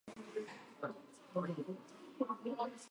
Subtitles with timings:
[0.81, 0.93] トマ
[1.43, 2.71] トケチャップ